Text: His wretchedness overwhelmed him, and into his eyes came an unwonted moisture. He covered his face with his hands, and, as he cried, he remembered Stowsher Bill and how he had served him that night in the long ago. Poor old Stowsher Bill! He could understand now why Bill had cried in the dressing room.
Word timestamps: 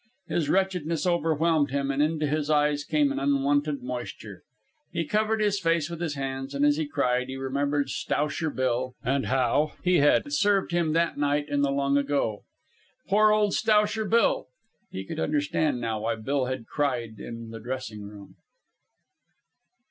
His 0.27 0.49
wretchedness 0.49 1.05
overwhelmed 1.05 1.69
him, 1.69 1.91
and 1.91 2.01
into 2.01 2.25
his 2.25 2.49
eyes 2.49 2.83
came 2.83 3.11
an 3.11 3.19
unwonted 3.19 3.83
moisture. 3.83 4.41
He 4.91 5.05
covered 5.05 5.39
his 5.41 5.59
face 5.59 5.91
with 5.91 6.01
his 6.01 6.15
hands, 6.15 6.55
and, 6.55 6.65
as 6.65 6.77
he 6.77 6.87
cried, 6.87 7.27
he 7.29 7.35
remembered 7.35 7.87
Stowsher 7.89 8.49
Bill 8.49 8.95
and 9.03 9.27
how 9.27 9.73
he 9.83 9.99
had 9.99 10.33
served 10.33 10.71
him 10.71 10.93
that 10.93 11.19
night 11.19 11.47
in 11.49 11.61
the 11.61 11.69
long 11.69 11.97
ago. 11.99 12.41
Poor 13.09 13.31
old 13.31 13.53
Stowsher 13.53 14.05
Bill! 14.09 14.47
He 14.89 15.03
could 15.05 15.19
understand 15.19 15.79
now 15.79 15.99
why 16.01 16.15
Bill 16.15 16.45
had 16.45 16.65
cried 16.65 17.19
in 17.19 17.51
the 17.51 17.59
dressing 17.59 18.01
room. 18.01 18.37